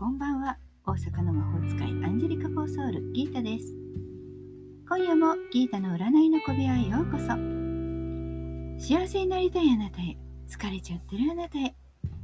[0.00, 0.56] こんばんは。
[0.86, 3.74] 大阪の魔法使いアンジェリカ・フォーソウルギータです。
[4.88, 7.26] 今夜もギータの占いの小部屋へようこそ。
[8.82, 10.16] 幸せになりたいあなたへ
[10.48, 11.74] 疲れちゃってるあなたへ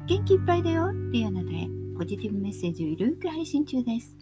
[0.06, 1.68] 元気いっぱいだよっていうあなたへ
[1.98, 4.16] ポジティブメッセージをゆるく配信中です。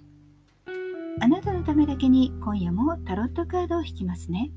[1.21, 4.50] あなたのためだけに今夜もタロットカードを引きますね。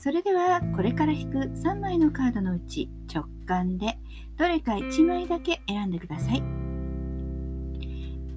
[0.00, 4.00] それではこれから引く3枚のカードのうち直感で
[4.36, 6.73] どれか1枚だけ選んでください。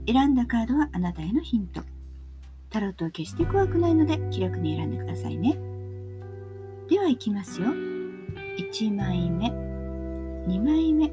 [0.07, 1.81] 選んだカードはあなたへのヒント。
[2.69, 5.59] タロットは決して怖くないので気楽に選んでくださいね。
[6.89, 7.67] ではいきますよ。
[8.57, 9.47] 1枚目。
[10.47, 11.11] 2枚目。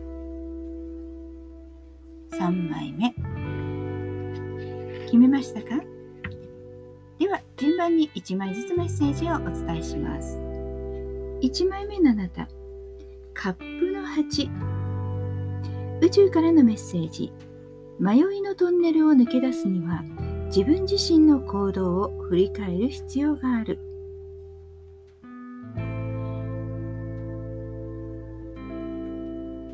[2.30, 3.12] 3枚目。
[5.06, 5.82] 決めましたか？
[7.18, 10.38] では順番に1枚ずつメッセージをお伝えします。
[11.42, 12.48] 1枚目のあなた。
[13.32, 14.48] カップの8
[16.00, 17.32] 宇宙からのメッセージ。
[17.98, 20.02] 迷いのトンネルを抜け出すには
[20.46, 23.78] 自分自身の行動を振り返る必要がある。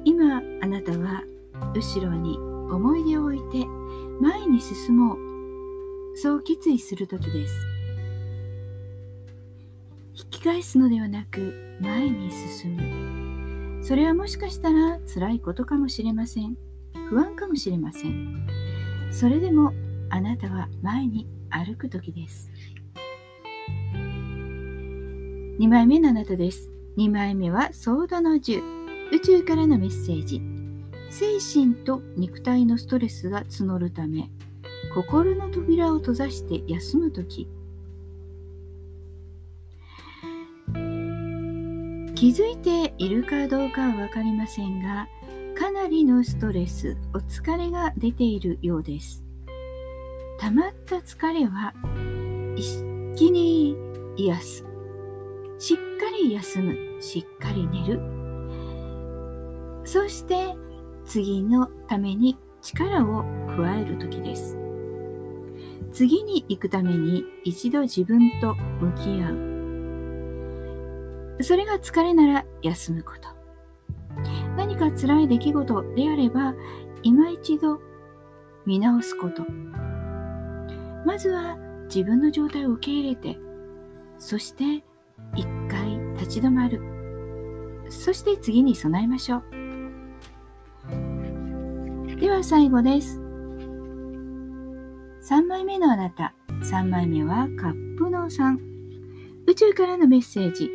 [0.05, 1.25] 今あなたは
[1.75, 2.37] 後ろに
[2.73, 3.67] 思い出を置いて
[4.21, 5.19] 前に進もう。
[6.17, 7.55] そう決意する時です。
[10.15, 13.83] 引き返すのではなく前に進む。
[13.83, 16.57] それはもしかしたら辛いことかもしれません。
[17.11, 18.47] 不安かもしれません。
[19.11, 19.75] それでも
[20.11, 22.49] あなたは前に歩く時です。
[25.59, 26.71] 2枚目のあなたです。
[26.97, 28.63] 2枚目はソードの10
[29.13, 30.41] 宇宙からのメッセージ。
[31.11, 34.31] 精神と肉体のストレスが募るため
[34.95, 37.49] 心の扉を閉ざして休む時。
[42.15, 45.09] 気づいているかどうかは分かりませんが
[45.71, 49.23] かなりのストレスお疲れが出ているようです。
[50.41, 51.73] 溜まった疲れは
[52.57, 52.83] 一
[53.15, 53.77] 気に
[54.17, 54.67] 癒す。
[55.61, 55.83] しっか
[56.21, 57.01] り休む。
[57.01, 58.01] しっかり寝る。
[59.85, 60.57] そして
[61.05, 63.23] 次のために力を
[63.57, 64.59] 加える時です。
[65.93, 69.31] 次に行くために一度自分と向き合
[71.39, 71.45] う。
[71.45, 73.40] それが疲れなら休むこと。
[74.57, 76.55] 何か辛い出来事であれば
[77.03, 77.81] 今一度
[78.67, 79.45] 見直すこと。
[81.07, 83.39] まずは自分の状態を受け入れて
[84.19, 84.85] そして
[85.35, 86.81] 一回立ち止まる。
[87.89, 89.43] そして次に備えましょう。
[92.21, 93.19] では最後です。
[95.23, 96.35] 3枚目のあなた。
[96.63, 98.59] 3枚目はカップの3
[99.47, 100.71] 宇宙からのメッセージ。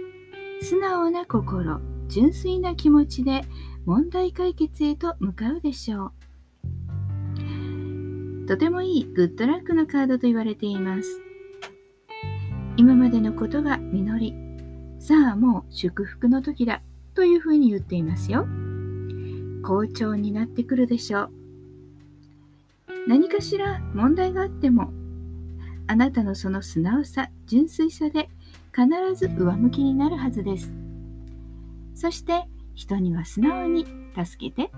[0.61, 1.79] 素直な心。
[2.07, 3.43] 純粋な気持ちで
[3.85, 6.11] 問題解決へと向かうでしょう。
[8.47, 11.21] とてもいいグッドラックのカードと言われています。
[12.77, 14.35] 今までのことが実り
[14.99, 16.81] さあもう祝福の時だ
[17.13, 18.45] というふうに言っていますよ。
[19.63, 21.31] 好調になってくるでしょう。
[23.07, 24.91] 何かしら問題があっても
[25.87, 28.29] あなたのその素直さ純粋さで
[28.73, 30.84] 必ず上向きになるはずです。
[31.95, 32.43] そして
[32.75, 33.87] 人には素直に
[34.23, 34.69] 助けて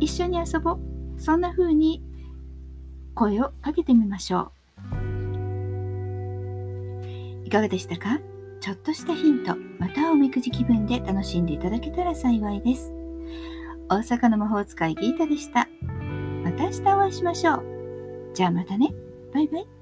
[0.00, 0.80] 一緒に遊ぼう
[1.18, 2.02] そんな風に
[3.14, 4.50] 声をかけてみましょ
[7.44, 8.18] ういかがでしたか？
[8.60, 12.92] ちょっとしたヒントまたおみくじ気分で楽しんでいただけたら幸いです
[13.88, 15.68] 大阪の魔法使いギータでした
[16.44, 18.30] また明日お会いしましょう。
[18.32, 18.94] じゃあまたね。
[19.34, 19.77] バイバイ。